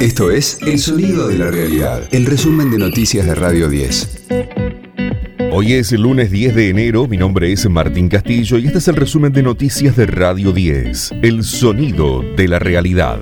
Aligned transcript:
Esto 0.00 0.30
es 0.30 0.58
El 0.62 0.78
Sonido 0.78 1.26
de 1.26 1.38
la 1.38 1.50
Realidad, 1.50 2.08
el 2.12 2.24
resumen 2.24 2.70
de 2.70 2.78
noticias 2.78 3.26
de 3.26 3.34
Radio 3.34 3.68
10. 3.68 4.26
Hoy 5.50 5.72
es 5.72 5.90
el 5.90 6.02
lunes 6.02 6.30
10 6.30 6.54
de 6.54 6.68
enero, 6.68 7.08
mi 7.08 7.16
nombre 7.16 7.50
es 7.50 7.68
Martín 7.68 8.08
Castillo 8.08 8.58
y 8.58 8.66
este 8.66 8.78
es 8.78 8.86
el 8.86 8.94
resumen 8.94 9.32
de 9.32 9.42
noticias 9.42 9.96
de 9.96 10.06
Radio 10.06 10.52
10, 10.52 11.14
El 11.20 11.42
Sonido 11.42 12.22
de 12.36 12.46
la 12.46 12.60
Realidad. 12.60 13.18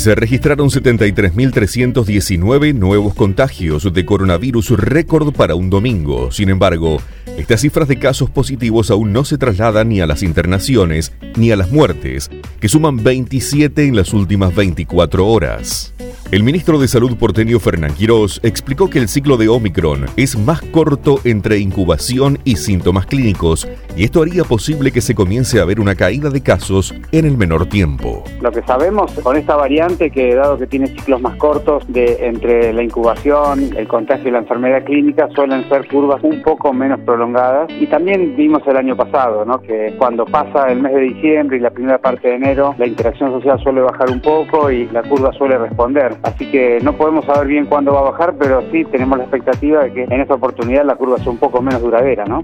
Se 0.00 0.14
registraron 0.14 0.70
73.319 0.70 2.74
nuevos 2.74 3.12
contagios 3.12 3.92
de 3.92 4.06
coronavirus 4.06 4.70
récord 4.70 5.34
para 5.34 5.54
un 5.54 5.68
domingo. 5.68 6.32
Sin 6.32 6.48
embargo, 6.48 7.02
estas 7.36 7.60
cifras 7.60 7.86
de 7.86 7.98
casos 7.98 8.30
positivos 8.30 8.90
aún 8.90 9.12
no 9.12 9.26
se 9.26 9.36
trasladan 9.36 9.90
ni 9.90 10.00
a 10.00 10.06
las 10.06 10.22
internaciones 10.22 11.12
ni 11.36 11.50
a 11.50 11.56
las 11.56 11.70
muertes, 11.70 12.30
que 12.60 12.70
suman 12.70 13.04
27 13.04 13.88
en 13.88 13.94
las 13.94 14.14
últimas 14.14 14.54
24 14.54 15.26
horas. 15.26 15.92
El 16.32 16.42
ministro 16.42 16.78
de 16.78 16.88
Salud 16.88 17.16
porteño 17.16 17.58
Fernán 17.58 17.94
Quirós 17.94 18.40
explicó 18.42 18.88
que 18.88 18.98
el 18.98 19.08
ciclo 19.08 19.36
de 19.36 19.48
Omicron 19.48 20.06
es 20.16 20.38
más 20.38 20.62
corto 20.62 21.20
entre 21.24 21.58
incubación 21.58 22.38
y 22.44 22.56
síntomas 22.56 23.06
clínicos 23.06 23.68
y 23.96 24.04
esto 24.04 24.22
haría 24.22 24.44
posible 24.44 24.92
que 24.92 25.00
se 25.00 25.14
comience 25.14 25.60
a 25.60 25.64
ver 25.64 25.80
una 25.80 25.94
caída 25.94 26.30
de 26.30 26.42
casos 26.42 26.94
en 27.12 27.24
el 27.24 27.36
menor 27.36 27.66
tiempo. 27.66 28.24
Lo 28.40 28.52
que 28.52 28.62
sabemos 28.62 29.12
con 29.22 29.36
esta 29.36 29.56
variante 29.56 30.10
que 30.10 30.34
dado 30.34 30.58
que 30.58 30.66
tiene 30.66 30.86
ciclos 30.88 31.20
más 31.20 31.36
cortos 31.36 31.84
de 31.88 32.26
entre 32.26 32.72
la 32.72 32.82
incubación, 32.82 33.76
el 33.76 33.88
contagio 33.88 34.28
y 34.28 34.32
la 34.32 34.38
enfermedad 34.38 34.84
clínica 34.84 35.28
suelen 35.34 35.68
ser 35.68 35.86
curvas 35.88 36.22
un 36.22 36.42
poco 36.42 36.72
menos 36.72 37.00
prolongadas 37.00 37.70
y 37.80 37.86
también 37.86 38.36
vimos 38.36 38.62
el 38.66 38.76
año 38.76 38.96
pasado, 38.96 39.44
que 39.66 39.94
cuando 39.98 40.24
pasa 40.24 40.70
el 40.70 40.80
mes 40.80 40.92
de 40.94 41.00
diciembre 41.00 41.56
y 41.56 41.60
la 41.60 41.70
primera 41.70 41.98
parte 41.98 42.28
de 42.28 42.34
enero 42.34 42.74
la 42.78 42.86
interacción 42.86 43.32
social 43.32 43.60
suele 43.62 43.80
bajar 43.80 44.10
un 44.10 44.20
poco 44.20 44.70
y 44.70 44.86
la 44.88 45.02
curva 45.02 45.32
suele 45.32 45.58
responder. 45.58 45.99
Así 46.22 46.50
que 46.50 46.78
no 46.82 46.96
podemos 46.96 47.24
saber 47.24 47.46
bien 47.46 47.66
cuándo 47.66 47.92
va 47.92 48.00
a 48.00 48.10
bajar, 48.10 48.34
pero 48.38 48.62
sí 48.70 48.84
tenemos 48.84 49.18
la 49.18 49.24
expectativa 49.24 49.84
de 49.84 49.92
que 49.92 50.04
en 50.04 50.20
esta 50.20 50.34
oportunidad 50.34 50.84
la 50.84 50.96
curva 50.96 51.18
sea 51.18 51.30
un 51.30 51.38
poco 51.38 51.62
menos 51.62 51.82
duradera, 51.82 52.24
¿no? 52.24 52.42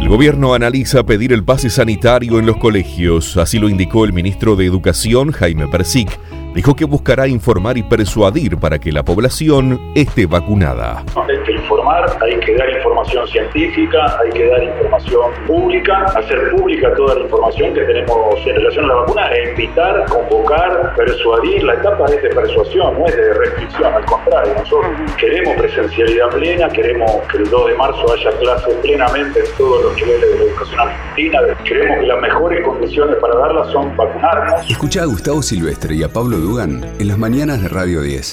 El 0.00 0.08
gobierno 0.08 0.54
analiza 0.54 1.04
pedir 1.04 1.32
el 1.32 1.44
pase 1.44 1.70
sanitario 1.70 2.38
en 2.38 2.46
los 2.46 2.56
colegios, 2.56 3.36
así 3.36 3.58
lo 3.58 3.68
indicó 3.68 4.04
el 4.04 4.12
ministro 4.12 4.56
de 4.56 4.66
Educación, 4.66 5.30
Jaime 5.30 5.68
Persic 5.68 6.18
dijo 6.54 6.74
que 6.74 6.84
buscará 6.84 7.28
informar 7.28 7.78
y 7.78 7.82
persuadir 7.82 8.56
para 8.56 8.78
que 8.78 8.92
la 8.92 9.02
población 9.04 9.80
esté 9.94 10.26
vacunada. 10.26 11.04
Hay 11.28 11.38
que 11.44 11.52
informar, 11.52 12.18
hay 12.20 12.38
que 12.40 12.56
dar 12.56 12.70
información 12.70 13.26
científica, 13.28 14.18
hay 14.20 14.30
que 14.30 14.46
dar 14.46 14.62
información 14.62 15.30
pública, 15.46 16.04
hacer 16.16 16.50
pública 16.50 16.92
toda 16.96 17.14
la 17.14 17.20
información 17.22 17.74
que 17.74 17.80
tenemos 17.82 18.46
en 18.46 18.56
relación 18.56 18.84
a 18.86 18.88
la 18.88 18.94
vacuna 18.94 19.32
e 19.32 19.50
invitar, 19.50 20.04
convocar, 20.06 20.94
persuadir. 20.96 21.62
La 21.62 21.74
etapa 21.74 22.06
es 22.06 22.22
de 22.22 22.28
persuasión, 22.30 22.98
no 22.98 23.06
es 23.06 23.16
de 23.16 23.34
restricción, 23.34 23.94
al 23.94 24.04
contrario. 24.04 24.54
Nosotros 24.58 24.90
queremos 25.18 25.54
presencialidad 25.56 26.28
plena, 26.30 26.68
queremos 26.68 27.10
que 27.30 27.38
el 27.38 27.50
2 27.50 27.66
de 27.68 27.74
marzo 27.76 28.12
haya 28.12 28.30
clases 28.38 28.74
plenamente 28.76 29.40
en 29.40 29.56
todos 29.56 29.84
los 29.84 29.94
niveles 29.94 30.30
de 30.30 30.38
la 30.38 30.44
educación 30.44 30.80
argentina. 30.80 31.40
Creemos 31.64 32.00
que 32.00 32.06
las 32.06 32.20
mejores 32.20 32.64
condiciones 32.64 33.16
para 33.16 33.36
darlas 33.36 33.70
son 33.72 33.96
vacunarnos. 33.96 34.70
Escucha 34.70 35.02
a 35.02 35.06
Gustavo 35.06 35.42
Silvestre 35.42 35.94
y 35.94 36.02
a 36.02 36.08
Pablo 36.08 36.39
En 36.40 37.06
las 37.06 37.18
mañanas 37.18 37.60
de 37.60 37.68
Radio 37.68 38.00
10. 38.00 38.32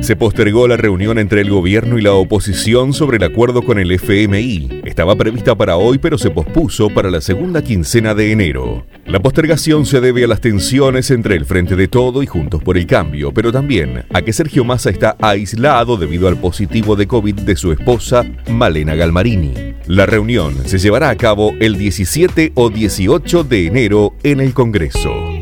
Se 0.00 0.16
postergó 0.16 0.66
la 0.66 0.78
reunión 0.78 1.18
entre 1.18 1.42
el 1.42 1.50
gobierno 1.50 1.98
y 1.98 2.02
la 2.02 2.14
oposición 2.14 2.94
sobre 2.94 3.18
el 3.18 3.24
acuerdo 3.24 3.60
con 3.60 3.78
el 3.78 3.92
FMI. 3.92 4.80
Estaba 4.86 5.14
prevista 5.14 5.54
para 5.54 5.76
hoy, 5.76 5.98
pero 5.98 6.16
se 6.16 6.30
pospuso 6.30 6.88
para 6.88 7.10
la 7.10 7.20
segunda 7.20 7.62
quincena 7.62 8.14
de 8.14 8.32
enero. 8.32 8.86
La 9.04 9.20
postergación 9.20 9.84
se 9.84 10.00
debe 10.00 10.24
a 10.24 10.28
las 10.28 10.40
tensiones 10.40 11.10
entre 11.10 11.36
el 11.36 11.44
Frente 11.44 11.76
de 11.76 11.88
Todo 11.88 12.22
y 12.22 12.26
Juntos 12.26 12.62
por 12.62 12.78
el 12.78 12.86
Cambio, 12.86 13.34
pero 13.34 13.52
también 13.52 14.04
a 14.12 14.22
que 14.22 14.32
Sergio 14.32 14.64
Massa 14.64 14.88
está 14.88 15.14
aislado 15.20 15.98
debido 15.98 16.26
al 16.26 16.38
positivo 16.38 16.96
de 16.96 17.06
COVID 17.06 17.34
de 17.34 17.56
su 17.56 17.70
esposa, 17.70 18.24
Malena 18.50 18.94
Galmarini. 18.94 19.74
La 19.86 20.06
reunión 20.06 20.54
se 20.64 20.78
llevará 20.78 21.10
a 21.10 21.16
cabo 21.16 21.52
el 21.60 21.76
17 21.76 22.52
o 22.54 22.70
18 22.70 23.44
de 23.44 23.66
enero 23.66 24.14
en 24.22 24.40
el 24.40 24.54
Congreso. 24.54 25.37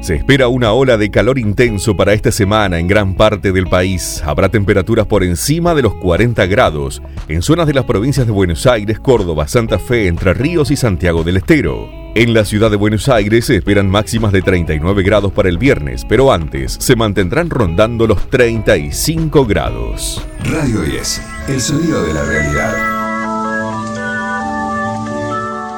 Se 0.00 0.14
espera 0.14 0.48
una 0.48 0.72
ola 0.72 0.96
de 0.96 1.10
calor 1.10 1.38
intenso 1.38 1.94
para 1.94 2.14
esta 2.14 2.32
semana 2.32 2.78
en 2.78 2.88
gran 2.88 3.14
parte 3.14 3.52
del 3.52 3.66
país. 3.66 4.22
Habrá 4.24 4.48
temperaturas 4.48 5.06
por 5.06 5.22
encima 5.22 5.74
de 5.74 5.82
los 5.82 5.94
40 5.96 6.46
grados 6.46 7.02
en 7.28 7.42
zonas 7.42 7.66
de 7.66 7.74
las 7.74 7.84
provincias 7.84 8.26
de 8.26 8.32
Buenos 8.32 8.66
Aires, 8.66 8.98
Córdoba, 8.98 9.46
Santa 9.46 9.78
Fe, 9.78 10.06
Entre 10.06 10.32
Ríos 10.32 10.70
y 10.70 10.76
Santiago 10.76 11.22
del 11.22 11.36
Estero. 11.36 11.90
En 12.14 12.32
la 12.32 12.46
ciudad 12.46 12.70
de 12.70 12.76
Buenos 12.76 13.10
Aires 13.10 13.44
se 13.44 13.56
esperan 13.56 13.90
máximas 13.90 14.32
de 14.32 14.40
39 14.40 15.02
grados 15.02 15.32
para 15.32 15.50
el 15.50 15.58
viernes, 15.58 16.06
pero 16.08 16.32
antes 16.32 16.78
se 16.80 16.96
mantendrán 16.96 17.50
rondando 17.50 18.06
los 18.06 18.30
35 18.30 19.44
grados. 19.44 20.26
Radio 20.44 20.80
10, 20.80 21.22
el 21.48 21.60
sonido 21.60 22.02
de 22.06 22.14
la 22.14 22.24
realidad. 22.24 22.74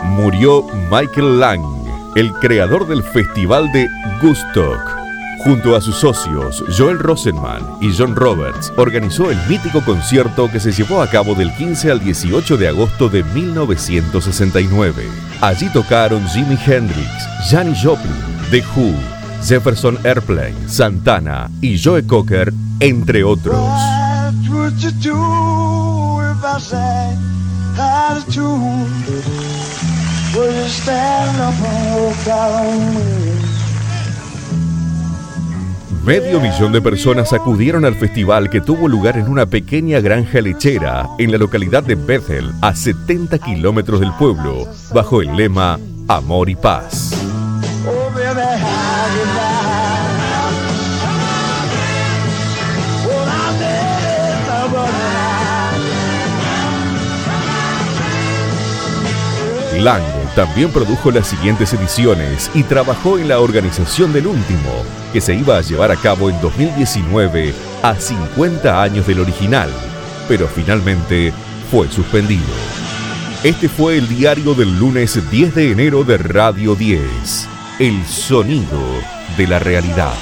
Murió 0.04 0.64
Michael 0.90 1.40
Lang 1.40 1.81
el 2.14 2.32
creador 2.32 2.86
del 2.86 3.02
festival 3.02 3.70
de 3.72 3.88
Gustock. 4.20 5.02
Junto 5.44 5.74
a 5.74 5.80
sus 5.80 5.96
socios 5.96 6.62
Joel 6.76 7.00
Rosenman 7.00 7.62
y 7.80 7.92
John 7.96 8.14
Roberts, 8.14 8.72
organizó 8.76 9.30
el 9.30 9.38
mítico 9.48 9.80
concierto 9.84 10.48
que 10.50 10.60
se 10.60 10.70
llevó 10.70 11.02
a 11.02 11.08
cabo 11.08 11.34
del 11.34 11.52
15 11.54 11.90
al 11.90 12.00
18 12.00 12.56
de 12.56 12.68
agosto 12.68 13.08
de 13.08 13.24
1969. 13.24 15.04
Allí 15.40 15.68
tocaron 15.72 16.24
Jimi 16.28 16.56
Hendrix, 16.64 17.08
Janis 17.50 17.78
Joplin, 17.82 18.14
The 18.50 18.62
Who, 18.76 18.94
Jefferson 19.44 19.98
Airplane, 20.04 20.54
Santana 20.68 21.50
y 21.60 21.76
Joe 21.82 22.06
Cocker, 22.06 22.52
entre 22.78 23.24
otros. 23.24 23.56
Medio 36.04 36.40
millón 36.40 36.72
de 36.72 36.80
personas 36.80 37.32
acudieron 37.32 37.84
al 37.84 37.94
festival 37.94 38.50
que 38.50 38.60
tuvo 38.60 38.88
lugar 38.88 39.16
en 39.16 39.28
una 39.28 39.46
pequeña 39.46 40.00
granja 40.00 40.40
lechera 40.40 41.08
en 41.18 41.30
la 41.30 41.38
localidad 41.38 41.82
de 41.82 41.94
Bethel, 41.94 42.52
a 42.60 42.74
70 42.74 43.38
kilómetros 43.38 44.00
del 44.00 44.12
pueblo, 44.14 44.66
bajo 44.92 45.22
el 45.22 45.36
lema 45.36 45.78
Amor 46.08 46.48
y 46.48 46.56
Paz. 46.56 47.12
Lang 59.78 60.21
también 60.34 60.70
produjo 60.70 61.10
las 61.10 61.26
siguientes 61.28 61.72
ediciones 61.74 62.50
y 62.54 62.62
trabajó 62.62 63.18
en 63.18 63.28
la 63.28 63.40
organización 63.40 64.12
del 64.12 64.26
último, 64.26 64.84
que 65.12 65.20
se 65.20 65.34
iba 65.34 65.58
a 65.58 65.60
llevar 65.60 65.90
a 65.90 65.96
cabo 65.96 66.30
en 66.30 66.40
2019 66.40 67.54
a 67.82 67.94
50 67.94 68.82
años 68.82 69.06
del 69.06 69.20
original, 69.20 69.70
pero 70.28 70.48
finalmente 70.48 71.32
fue 71.70 71.90
suspendido. 71.90 72.46
Este 73.44 73.68
fue 73.68 73.98
el 73.98 74.08
diario 74.08 74.54
del 74.54 74.78
lunes 74.78 75.18
10 75.30 75.54
de 75.54 75.72
enero 75.72 76.04
de 76.04 76.16
Radio 76.16 76.74
10, 76.74 77.48
El 77.78 78.06
Sonido 78.06 78.80
de 79.36 79.46
la 79.46 79.58
Realidad. 79.58 80.14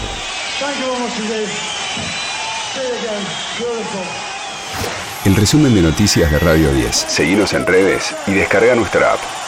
El 5.24 5.36
resumen 5.36 5.74
de 5.74 5.82
noticias 5.82 6.32
de 6.32 6.38
Radio 6.38 6.72
10. 6.72 6.96
Seguimos 6.96 7.52
en 7.52 7.66
redes 7.66 8.14
y 8.26 8.32
descarga 8.32 8.74
nuestra 8.74 9.12
app. 9.12 9.39